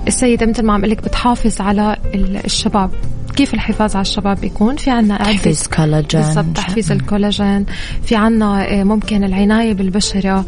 السيدة 0.06 0.46
مثل 0.46 0.62
ما 0.62 0.72
عم 0.72 0.84
لك 0.84 1.02
بتحافظ 1.04 1.60
على 1.60 1.96
الشباب 2.14 2.90
كيف 3.36 3.54
الحفاظ 3.54 3.96
على 3.96 4.02
الشباب 4.02 4.40
بيكون؟ 4.40 4.76
في 4.76 4.90
عنا 4.90 5.18
تحفيز 5.18 5.66
كولاجين. 5.66 6.20
بالضبط 6.20 6.56
تحفيز 6.56 6.92
الكولاجين. 6.92 7.66
في 8.02 8.16
عنا 8.16 8.80
آه، 8.80 8.84
ممكن 8.84 9.24
العناية 9.24 9.72
بالبشرة. 9.72 10.44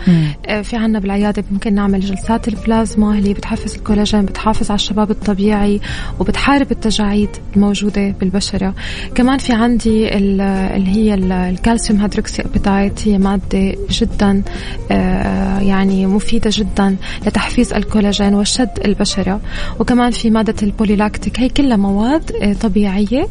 آه، 0.46 0.62
في 0.62 0.76
عنا 0.76 0.98
بالعيادة 0.98 1.44
ممكن 1.50 1.74
نعمل 1.74 2.00
جلسات 2.00 2.48
البلازما 2.48 3.18
اللي 3.18 3.34
بتحفز 3.34 3.74
الكولاجين 3.74 4.24
بتحافظ 4.24 4.70
على 4.70 4.74
الشباب 4.78 5.10
الطبيعي 5.10 5.80
وبتحارب 6.20 6.70
التجاعيد 6.72 7.28
الموجودة 7.56 8.14
بالبشرة. 8.20 8.74
كمان 9.14 9.38
في 9.38 9.52
عندي 9.52 10.16
اللي 10.16 10.88
هي 10.88 11.14
ال 11.14 12.00
calcium 12.00 12.42
hydroxyapatite 12.42 13.08
هي 13.08 13.18
مادة 13.18 13.74
جدا 13.90 14.42
آه، 14.90 15.60
يعني 15.60 16.06
مفيدة 16.06 16.50
جدا 16.52 16.96
لتحفيز 17.26 17.72
الكولاجين 17.72 18.34
وشد 18.34 18.70
البشرة. 18.84 19.40
وكمان 19.80 20.10
في 20.10 20.30
مادة 20.30 20.54
ال 20.62 20.69
polylactic 20.69 21.40
هي 21.40 21.48
كلها 21.48 21.76
مواد 21.76 22.56
طبيعية 22.60 22.75
طبيعية 22.76 23.28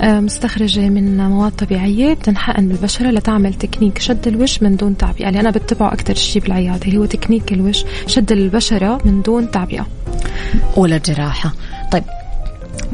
آه، 0.00 0.20
مستخرجة 0.20 0.88
من 0.88 1.16
مواد 1.28 1.52
طبيعية 1.52 2.14
بتنحقن 2.14 2.68
بالبشرة 2.68 3.10
لتعمل 3.10 3.54
تكنيك 3.54 3.98
شد 3.98 4.28
الوش 4.28 4.62
من 4.62 4.76
دون 4.76 4.96
تعبئة. 4.96 5.28
اللي 5.28 5.40
أنا 5.40 5.50
بتبعه 5.50 5.92
أكثر 5.92 6.14
شيء 6.14 6.42
بالعيادة 6.42 6.86
اللي 6.86 6.98
هو 6.98 7.04
تكنيك 7.04 7.52
الوش 7.52 7.84
شد 8.06 8.32
البشرة 8.32 8.98
من 9.04 9.22
دون 9.22 9.50
تعبئة. 9.50 9.86
ولا 10.76 10.98
جراحة. 10.98 11.52
طيب 11.92 12.04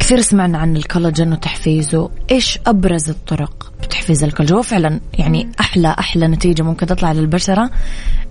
كثير 0.00 0.20
سمعنا 0.20 0.58
عن 0.58 0.76
الكولاجين 0.76 1.32
وتحفيزه. 1.32 2.10
إيش 2.30 2.58
أبرز 2.66 3.10
الطرق 3.10 3.72
بتحفيز 3.82 4.24
الكولاجين؟ 4.24 4.56
وفعلا 4.56 5.00
يعني 5.14 5.48
أحلى 5.60 5.96
أحلى 5.98 6.28
نتيجة 6.28 6.62
ممكن 6.62 6.86
تطلع 6.86 7.12
للبشرة 7.12 7.70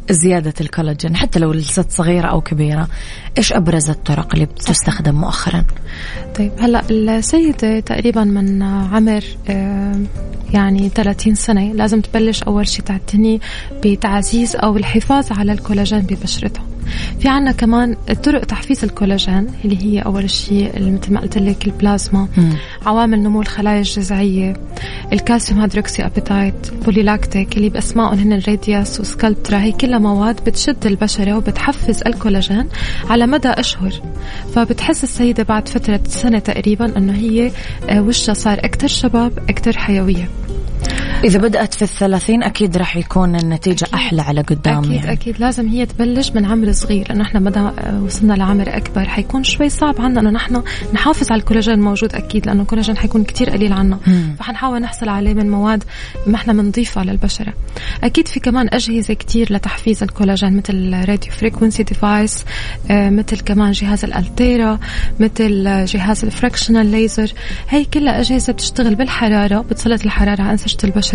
زيادة 0.09 0.53
الكولاجين 0.61 1.15
حتى 1.15 1.39
لو 1.39 1.51
الست 1.51 1.91
صغيرة 1.91 2.27
أو 2.27 2.41
كبيرة. 2.41 2.87
إيش 3.37 3.53
أبرز 3.53 3.89
الطرق 3.89 4.33
اللي 4.33 4.45
بتستخدم 4.45 5.15
مؤخرا؟ 5.15 5.63
طيب 6.35 6.51
هلأ 6.59 6.83
السيدة 6.89 7.79
تقريبا 7.79 8.23
من 8.23 8.63
عمر 8.63 9.23
يعني 10.53 10.89
30 10.89 11.35
سنة 11.35 11.73
لازم 11.73 12.01
تبلش 12.01 12.43
أول 12.43 12.67
شيء 12.67 12.85
تعتني 12.85 13.41
بتعزيز 13.85 14.55
أو 14.55 14.77
الحفاظ 14.77 15.31
على 15.31 15.51
الكولاجين 15.51 15.99
ببشرتها 15.99 16.68
في 17.19 17.27
عنا 17.27 17.51
كمان 17.51 17.95
طرق 18.23 18.43
تحفيز 18.43 18.83
الكولاجين 18.83 19.47
اللي 19.65 19.77
هي 19.85 19.99
أول 19.99 20.29
شيء 20.29 20.71
مثل 20.75 21.13
ما 21.13 21.19
قلت 21.19 21.37
لك 21.37 21.67
البلازما 21.67 22.27
مم. 22.37 22.53
عوامل 22.85 23.23
نمو 23.23 23.41
الخلايا 23.41 23.79
الجذعية 23.79 24.53
ال 25.13 25.61
calcium 25.61 26.05
hydroxyapatite 26.05 26.53
polylactic 26.85 27.57
اللي 27.57 27.69
بأسمائهم 27.69 28.19
هن 28.19 28.33
الراديس 28.33 28.99
وسكالبترا 28.99 29.59
هي 29.59 29.71
كلها 29.71 29.99
مواد 29.99 30.43
بتشد 30.43 30.85
البشرة 30.85 31.37
وبتحفز 31.37 32.01
الكولاجين 32.07 32.65
على 33.09 33.27
مدى 33.27 33.49
أشهر 33.49 33.91
فبتحس 34.55 35.03
السيدة 35.03 35.43
بعد 35.43 35.67
فترة 35.67 35.99
سنة 36.07 36.39
تقريبا 36.39 36.97
إنه 36.97 37.13
هي 37.13 37.51
آه، 37.89 38.01
وشها 38.01 38.33
صار 38.33 38.59
أكثر 38.59 38.87
شباب 38.87 39.39
أكثر 39.49 39.77
حيوية 39.77 40.29
إذا 41.23 41.39
بدأت 41.39 41.73
في 41.73 41.81
الثلاثين 41.81 42.43
أكيد 42.43 42.77
راح 42.77 42.97
يكون 42.97 43.35
النتيجة 43.35 43.83
أكيد. 43.83 43.93
أحلى 43.93 44.21
على 44.21 44.41
قدام 44.41 44.77
أكيد 44.77 44.91
يعني. 44.91 45.11
أكيد. 45.11 45.39
لازم 45.39 45.67
هي 45.67 45.85
تبلش 45.85 46.31
من 46.31 46.45
عمر 46.45 46.71
صغير 46.71 47.05
لأنه 47.09 47.23
إحنا 47.23 47.39
مدى 47.39 47.69
وصلنا 48.05 48.33
لعمر 48.33 48.77
أكبر. 48.77 49.05
حيكون 49.05 49.43
شوي 49.43 49.69
صعب 49.69 50.01
عنا 50.01 50.19
إنه 50.21 50.29
نحن 50.29 50.63
نحافظ 50.93 51.31
على 51.31 51.39
الكولاجين 51.39 51.73
الموجود 51.73 52.15
أكيد 52.15 52.45
لأنه 52.45 52.61
الكولاجين 52.61 52.97
حيكون 52.97 53.23
كتير 53.23 53.49
قليل 53.49 53.73
عنا. 53.73 53.99
فحنحاول 54.39 54.81
نحصل 54.81 55.09
عليه 55.09 55.33
من 55.33 55.49
مواد 55.51 55.83
ما 56.27 56.35
إحنا 56.35 56.53
بنضيفها 56.53 57.03
للبشرة. 57.03 57.53
أكيد 58.03 58.27
في 58.27 58.39
كمان 58.39 58.69
أجهزة 58.73 59.13
كتير 59.13 59.53
لتحفيز 59.53 60.03
الكولاجين 60.03 60.57
مثل 60.57 60.93
radio 61.09 61.31
frequency 61.31 61.83
device 61.83 62.45
مثل 62.89 63.39
كمان 63.39 63.71
جهاز 63.71 64.05
الألتيرا 64.05 64.79
مثل 65.19 65.85
جهاز 65.85 66.25
ال 66.25 66.31
fractional 66.31 66.85
laser. 66.85 67.33
هي 67.69 67.85
كلها 67.85 68.19
أجهزة 68.19 68.53
بتشتغل 68.53 68.95
بالحرارة 68.95 69.59
بتسلط 69.59 70.03
الحرارة 70.05 70.41
على 70.41 70.51
أنسجة 70.51 70.77
البشرة. 70.83 71.08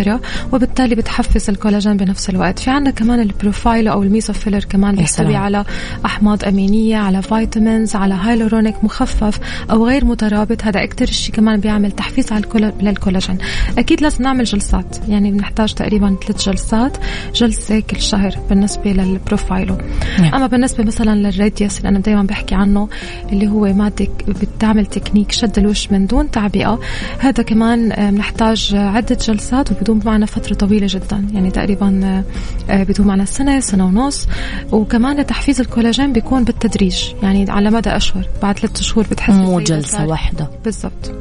وبالتالي 0.52 0.94
بتحفز 0.94 1.50
الكولاجين 1.50 1.96
بنفس 1.96 2.30
الوقت. 2.30 2.59
في 2.59 2.70
عندنا 2.70 2.90
كمان 2.90 3.20
البروفايلو 3.20 4.02
الميزوفيلر 4.02 4.64
كمان 4.64 4.94
بيحتوي 4.94 5.37
على 5.37 5.64
أحماض 6.04 6.44
أمينية 6.44 6.96
على 6.96 7.22
vitamins 7.22 7.96
على 7.96 8.14
هايلورونيك 8.14 8.85
مخفف 8.85 9.38
أو 9.70 9.87
غير 9.87 10.04
مترابط. 10.04 10.62
هذا 10.62 10.85
أكثر 10.85 11.07
شيء 11.07 11.35
كمان 11.35 11.61
بيعمل 11.61 11.92
تحفيز 11.92 12.33
على 12.33 12.44
للكولاجين. 12.80 13.38
أكيد 13.78 14.00
لازم 14.02 14.24
نعمل 14.24 14.44
جلسات. 14.44 14.96
يعني 15.09 15.30
بنحتاج 15.30 15.74
تقريبا 15.74 16.16
ثلاث 16.26 16.48
جلسات 16.48 16.96
جلسة 17.35 17.80
كل 17.80 18.00
شهر 18.00 18.38
بالنسبة 18.48 18.92
للبروفايلو 18.92 19.78
نعم. 20.18 20.35
أما 20.35 20.46
بالنسبة 20.46 20.85
مثلا 20.85 21.14
للراديس 21.14 21.78
اللي 21.78 21.88
أنا 21.88 21.98
دائما 21.98 22.22
بحكي 22.22 22.54
عنه 22.54 22.88
اللي 23.33 23.48
هو 23.48 23.72
ماده 23.72 24.09
بتعمل 24.28 24.87
تكنيك 24.87 25.33
شد 25.33 25.59
الوش 25.59 25.92
من 25.92 26.07
دون 26.07 26.30
تعبئة 26.30 26.80
هذا 27.18 27.42
كمان 27.42 27.88
بنحتاج 28.11 28.74
عدة 28.74 29.18
جلسات. 29.26 29.72
وبدوم 29.90 30.00
معنا 30.04 30.26
فترة 30.26 30.54
طويلة 30.54 30.86
جدا. 30.90 31.28
يعني 31.32 31.50
تقريبا 31.50 32.24
آه، 32.70 32.82
بدوم 32.82 33.06
معنا 33.06 33.24
سنة 33.24 33.60
سنة 33.60 33.86
ونص. 33.86 34.26
وكمان 34.72 35.20
لتحفيز 35.20 35.60
الكولاجين 35.60 36.12
بيكون 36.12 36.44
بالتدريج. 36.44 37.04
يعني 37.22 37.50
على 37.50 37.70
مدى 37.70 37.90
أشهر 37.90 38.28
بعد 38.42 38.58
ثلاثة 38.58 38.82
شهور 38.82 39.06
بتحس 39.10 39.34
مو 39.34 39.60
جلسة 39.60 40.06
واحدة. 40.06 40.50
بالضبط. 40.64 41.14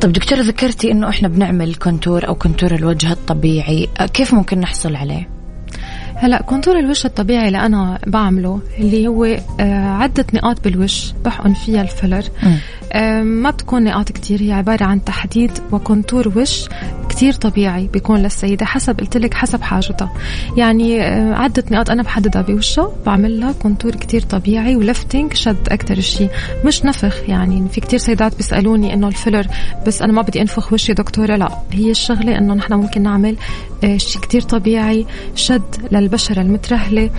طيب 0.00 0.12
دكتورة 0.12 0.40
ذكرتي 0.40 0.92
إنه 0.92 1.08
إحنا 1.08 1.28
بنعمل 1.28 1.74
contour 1.74 2.28
أو 2.28 2.34
contour 2.34 2.74
الوجه 2.74 3.12
الطبيعي. 3.12 3.88
آه، 3.98 4.06
كيف 4.06 4.34
ممكن 4.34 4.60
نحصل 4.60 4.96
عليه؟ 4.96 5.33
هلا 6.24 6.42
contour 6.42 6.78
الوش 6.78 7.06
الطبيعي 7.06 7.46
اللي 7.46 7.58
أنا 7.58 7.98
بعمله 8.06 8.60
اللي 8.78 9.08
هو 9.08 9.24
آه، 9.24 9.88
عدة 9.88 10.26
نقاط 10.34 10.64
بالوش 10.64 11.12
بحقن 11.24 11.54
فيها 11.54 11.82
الفيلر. 11.82 12.24
ما 13.22 13.50
بتكون 13.50 13.84
نقاط 13.84 14.12
كتير 14.12 14.42
هي 14.42 14.52
عبارة 14.52 14.84
عن 14.84 15.04
تحديد 15.04 15.50
و 15.72 15.80
contour 15.80 16.32
وش 16.38 16.68
كتير 17.08 17.32
طبيعي 17.32 17.86
بيكون 17.86 18.22
للسيدة 18.22 18.66
حسب 18.66 19.00
قلت 19.00 19.16
لك 19.16 19.34
حسب 19.34 19.62
حاجتها. 19.62 20.12
يعني 20.56 21.02
آه، 21.02 21.34
عدة 21.34 21.64
نقاط 21.70 21.90
أنا 21.90 22.02
بحددها 22.02 22.42
بوشها 22.42 22.92
بعمل 23.06 23.40
لها 23.40 23.52
contour 23.52 23.94
كتير 23.94 24.22
طبيعي 24.22 24.76
و 24.76 24.83
lifting 24.83 25.32
شد 25.34 25.68
أكتر 25.68 26.00
شيء 26.00 26.30
مش 26.64 26.84
نفخ 26.84 27.28
يعني 27.28 27.68
في 27.68 27.80
كتير 27.80 27.98
سيدات 27.98 28.36
بيسألوني 28.36 28.94
إنه 28.94 29.08
الفيلر 29.08 29.46
بس 29.86 30.02
أنا 30.02 30.12
ما 30.12 30.22
بدي 30.22 30.40
أنفخ 30.40 30.72
وشي 30.72 30.92
دكتورة 30.92 31.36
لا. 31.36 31.58
هي 31.72 31.90
الشغلة 31.90 32.38
إنه 32.38 32.54
نحن 32.54 32.72
ممكن 32.72 33.02
نعمل 33.02 33.36
آه، 33.84 33.96
شيء 33.96 34.22
كتير 34.22 34.42
طبيعي 34.42 35.06
شد 35.34 35.62
للبشرة 36.14 36.42
المترهلة 36.42 37.10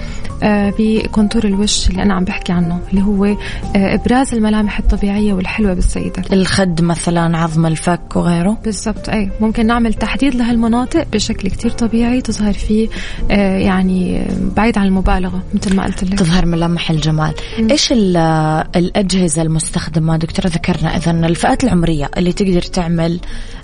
آه، 0.44 0.74
بكونتور 0.80 1.46
الوش 1.46 1.90
اللي 1.90 2.04
أنا 2.04 2.14
عم 2.14 2.24
بحكي 2.24 2.52
عنه 2.52 2.80
اللي 2.90 3.02
هو 3.02 3.38
إبراز 3.76 4.34
الملامح 4.34 4.80
الطبيعية 4.80 5.34
والحلوة 5.34 5.74
بالسيدة. 5.74 6.24
الخد 6.34 6.82
مثلا 6.82 7.38
عظم 7.38 7.66
الفك 7.66 8.16
وغيره؟ 8.16 8.58
بالضبط 8.64 9.10
أي. 9.10 9.30
ممكن 9.42 9.66
نعمل 9.68 9.94
تحديد 9.94 10.36
لهالمناطق 10.36 11.08
بشكل 11.14 11.50
كتير 11.50 11.72
طبيعي 11.72 12.22
تظهر 12.22 12.54
فيه 12.54 12.88
آه، 13.32 13.58
يعني 13.58 14.28
بعيد 14.56 14.78
عن 14.78 14.86
المبالغة 14.86 15.44
مثل 15.54 15.76
ما 15.76 15.84
قلت 15.84 16.04
لك. 16.04 16.20
تظهر 16.20 16.46
ملامح 16.46 16.92
الجمال. 16.92 17.34
م. 17.60 17.70
إيش 17.72 17.92
الأجهزة 17.92 19.42
المستخدمة 19.42 20.18
دكتورة؟ 20.18 20.48
ذكرنا 20.48 20.98
إذا 20.98 21.12
الفئات 21.12 21.64
العمرية 21.64 22.10
اللي 22.18 22.34
تقدر 22.34 22.62
تعمل 22.62 23.20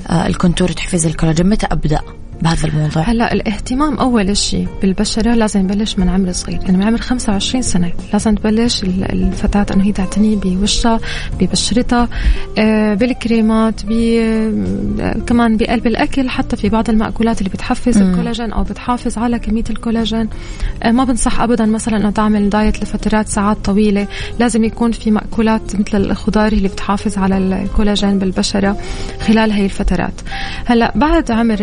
آه، 0.10 0.28
ال 0.28 0.33
contour 0.33 0.72
تحفيز 0.72 1.06
الكولاجين. 1.06 1.50
متى 1.50 1.68
أبدأ؟ 1.72 2.02
بهذا 2.42 2.68
الموضوع؟ 2.68 3.04
هلا 3.04 3.34
الاهتمام 3.34 3.98
أول 3.98 4.38
شيء 4.38 4.68
بالبشرة 4.82 5.34
لازم 5.36 5.60
يبلش 5.60 6.00
من 6.00 6.10
عمر 6.10 6.32
صغير، 6.32 6.60
يعني 6.62 6.78
من 6.78 6.84
عمر 6.84 6.98
25 6.98 7.62
سنة 7.62 7.92
لازم 8.14 8.36
تبلش 8.36 8.84
الفتاة 8.84 9.66
إنه 9.74 9.84
هي 9.84 9.92
تعتني 9.92 10.36
بوشها 10.36 11.00
ببشرتها 11.40 12.10
آه، 12.58 12.94
بالكريمات 12.94 13.82
آه، 13.92 15.14
كمان 15.28 15.58
بقلب 15.58 15.88
الأكل 15.88 16.30
حتى 16.30 16.56
في 16.58 16.70
بعض 16.70 16.90
المأكولات 16.90 17.40
اللي 17.40 17.50
بتحفز 17.50 17.98
مم. 17.98 18.12
الكولاجين 18.12 18.52
أو 18.54 18.64
بتحافظ 18.64 19.18
على 19.18 19.40
كمية 19.40 19.64
الكولاجين 19.70 20.30
آه، 20.84 20.92
ما 20.92 21.04
بنصح 21.04 21.42
ابدا 21.42 21.66
مثلا 21.66 21.98
إنه 21.98 22.10
تعمل 22.10 22.50
diet 22.50 22.84
لفترات 22.84 23.28
ساعات 23.28 23.58
طويلة، 23.66 24.08
لازم 24.40 24.64
يكون 24.64 24.92
في 24.92 25.12
مأكولات 25.12 25.76
مثل 25.76 25.98
الخضار 25.98 26.52
اللي 26.52 26.68
بتحافظ 26.68 27.18
على 27.18 27.38
الكولاجين 27.38 28.20
بالبشرة 28.20 28.78
خلال 29.28 29.52
هي 29.52 29.66
الفترات. 29.66 30.14
هلا 30.66 30.92
بعد 30.96 31.32
عمر 31.32 31.58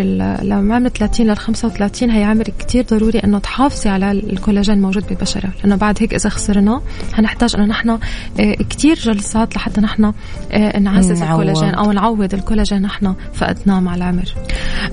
من 0.69 0.75
عمر 0.75 0.89
30 0.89 1.27
لل 1.27 1.37
35 1.37 2.11
هي 2.11 2.25
عمر 2.25 2.43
كتير 2.43 2.85
ضروري 2.85 3.19
إنه 3.19 3.39
تحافظي 3.39 3.89
على 3.89 4.13
الكولاجين 4.13 4.75
الموجود 4.75 5.07
بالبشره 5.07 5.51
لأنه 5.63 5.77
بعد 5.77 5.97
هيك 6.01 6.15
إذا 6.15 6.31
خسرنا 6.31 6.81
هنحتاج 7.15 7.57
إنه 7.57 7.65
نحن 7.65 7.91
آه، 7.91 7.99
كتير 8.71 8.97
جلسات 8.99 9.57
لحتى 9.57 9.81
نحن 9.81 10.13
آه، 10.53 10.79
نعزز. 10.79 11.23
الكولاجين 11.23 11.75
أو 11.75 11.93
نعوض 11.93 12.35
الكولاجين 12.35 12.83
نحن 12.83 13.15
فقدناه 13.33 13.81
مع 13.81 13.95
العمر. 13.95 14.35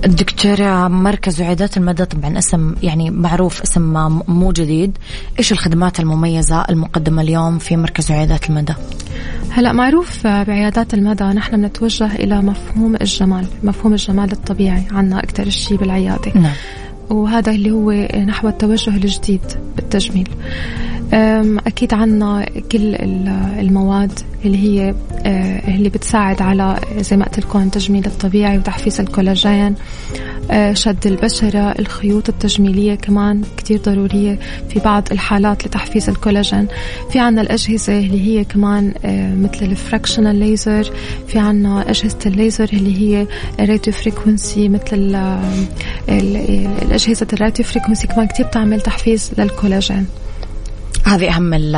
الدكتورة 0.06 0.88
مركز 0.88 1.42
وعيادات 1.42 1.78
المدى 1.78 2.06
طبعا 2.06 2.38
اسم 2.38 2.76
يعني 2.84 3.10
معروف 3.12 3.62
اسم 3.62 4.22
مو 4.28 4.52
جديد. 4.52 4.98
إيش 5.40 5.52
الخدمات 5.52 6.00
المميزة 6.00 6.66
المقدمة 6.70 7.22
اليوم 7.22 7.58
في 7.58 7.78
مركز 7.78 8.12
وعيادات 8.12 8.50
المدى؟ 8.50 8.74
هلا 9.56 9.72
معروف 9.74 10.28
بعيادات 10.28 10.94
المدى 10.94 11.24
نحن 11.24 11.62
بنتوجه 11.62 12.16
إلى 12.16 12.42
مفهوم 12.42 12.96
الجمال 12.96 13.46
مفهوم 13.64 13.94
الجمال 13.94 14.32
الطبيعي 14.32 14.84
عنا 14.92 15.20
أكثر 15.20 15.48
شيء 15.66 15.78
بالعيادة. 15.78 16.32
نعم. 16.36 16.54
وهذا 17.10 17.52
اللي 17.52 17.72
هو 17.72 17.92
نحو 18.26 18.48
التوجه 18.48 18.90
الجديد 18.90 19.42
بالتجميل. 19.76 20.30
أكيد 21.68 21.94
عنا 21.94 22.46
كل 22.72 22.96
المواد 23.60 24.20
اللي 24.46 24.58
هي 24.58 24.96
آه، 25.26 25.76
اللي 25.76 25.90
بتساعد 25.90 26.42
على 26.42 26.80
زي 26.98 27.18
ما 27.18 27.26
قلت 27.26 27.40
لكم 27.40 27.62
التجميل 27.62 28.06
الطبيعي 28.06 28.58
وتحفيز 28.58 29.00
الكولاجين. 29.00 29.76
شد 30.74 31.08
البشرة 31.08 31.76
الخيوط 31.80 32.30
التجميلية 32.30 32.96
كمان 32.96 33.42
كتير 33.58 33.80
ضرورية 33.80 34.40
في 34.70 34.80
بعض 34.80 35.08
الحالات 35.12 35.68
لتحفيز 35.68 36.10
الكولاجين. 36.10 36.68
في 37.12 37.20
عنا 37.20 37.42
الأجهزة 37.42 38.00
اللي 38.00 38.22
هي 38.28 38.44
كمان 38.44 38.94
آه، 39.06 39.36
مثل 39.36 39.66
ال 39.66 39.72
fractional 39.72 40.36
laser 40.36 40.92
في 41.28 41.40
عنا 41.40 41.90
أجهزة 41.90 42.18
الليزر 42.26 42.70
اللي 42.74 43.02
هي 43.02 43.28
radio 43.60 43.94
frequency 43.94 44.70
مثل 44.70 45.16
الأجهزة 46.10 47.28
ال 47.34 47.39
radio 47.39 47.66
frequency 47.66 48.08
كمان 48.08 48.28
كتير 48.28 48.46
بتعمل 48.46 48.82
تحفيز 48.82 49.32
للكولاجين. 49.38 50.06
هذه 51.06 51.36
أهم 51.36 51.54
ال 51.54 51.76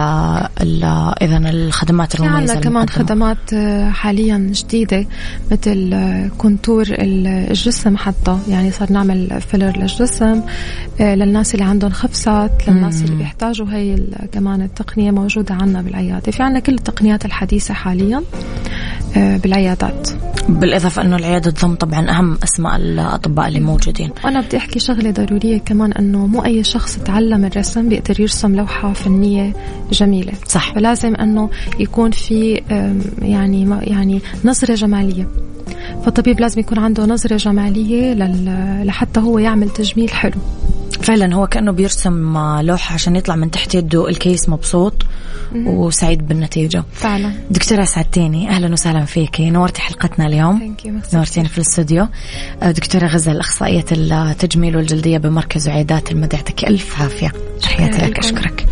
ال 0.62 0.84
إذا 1.22 1.38
الخدمات 1.38 2.16
المميزة 2.16 2.38
عندنا 2.38 2.60
كمان 2.60 2.90
خدمات 2.90 3.54
آه، 3.54 3.90
حاليا 3.90 4.38
جديدة 4.54 5.06
مثل 5.52 5.90
آه، 5.94 6.30
contour 6.38 6.86
الجسم 6.90 7.98
حتى. 7.98 8.38
يعني 8.50 8.72
صار 8.72 8.92
نعمل 8.92 9.42
فيلر 9.42 9.78
للجسم 9.78 10.42
آه، 11.02 11.16
للناس 11.16 11.54
اللي 11.56 11.66
عندهم 11.66 11.92
خفسات 11.92 12.68
للناس 12.68 13.02
اللي 13.02 13.16
بيحتاجوا 13.16 13.68
هي 13.70 13.98
كمان 14.32 14.62
التقنية 14.62 15.12
موجودة 15.12 15.56
عنا 15.56 15.82
بالعيادة. 15.82 16.32
في 16.32 16.44
عنا 16.44 16.60
كل 16.60 16.74
التقنيات 16.74 17.26
الحديثة 17.26 17.74
حاليا. 17.74 18.24
بالعيادات. 19.15 20.10
بالإضافة 20.50 21.02
أنه 21.02 21.15
العيادة 21.15 21.52
تضم 21.52 21.76
طبعا 21.76 22.10
أهم 22.10 22.38
أسماء 22.43 22.76
الأطباء 22.76 23.48
اللي 23.48 23.60
موجودين. 23.60 24.12
وأنا 24.26 24.41
بدي 24.41 24.58
أحكي 24.58 24.80
شغلة 24.80 25.12
ضرورية 25.12 25.58
كمان 25.58 25.91
أنه 25.91 26.28
مو 26.28 26.46
أي 26.46 26.63
شخص 26.63 26.98
تعلم 26.98 27.46
الرسم 27.46 27.89
بيقدر 27.89 28.22
يرسم 28.22 28.56
لوحة 28.56 28.93
فنية 28.93 29.54
جميلة. 29.91 30.34
صح. 30.48 30.74
فلازم 30.74 31.15
أنه 31.15 31.50
يكون 31.80 32.12
في 32.12 32.62
يعني 33.22 33.80
يعني 33.82 34.22
نظرة 34.46 34.76
جمالية. 34.76 35.28
فالطبيب 36.06 36.39
لازم 36.39 36.60
يكون 36.60 36.80
عنده 36.80 37.06
نظرة 37.06 37.38
جمالية 37.38 38.13
لحتى 38.84 39.20
هو 39.20 39.39
يعمل 39.39 39.70
تجميل 39.70 40.10
حلو. 40.10 40.39
فعلا 41.08 41.36
هو 41.36 41.48
كأنه 41.48 41.72
بيرسم 41.72 42.38
لوحة 42.62 42.93
عشان 42.93 43.15
يطلع 43.15 43.36
من 43.36 43.52
تحت 43.52 43.76
يده 43.76 44.10
الكيس 44.10 44.50
مبسوط 44.50 44.93
وسعيد 45.56 46.28
بالنتيجة. 46.28 46.84
فعلا. 46.93 47.32
دكتورة 47.52 47.84
سعدتيني 47.84 48.50
أهلا 48.50 48.74
وسهلا 48.74 49.06
فيكي 49.06 49.50
نورتي 49.50 49.82
حلقتنا 49.82 50.28
اليوم. 50.28 50.76
نورتيني 51.13 51.48
في 51.48 51.58
الاستوديو. 51.58 52.08
آه، 52.63 52.72
دكتورة 52.72 53.08
غزل 53.08 53.39
أخصائية 53.39 53.86
التجميل 53.91 54.78
والجلدية 54.78 55.17
بمركز 55.17 55.67
عيادات 55.67 56.12
المدى 56.12 56.36
يعطيك 56.36 56.65
ألف 56.65 57.02
عافية. 57.02 57.32
تحياتي 57.62 58.06
لك 58.06 58.20
أشكرك. 58.20 58.65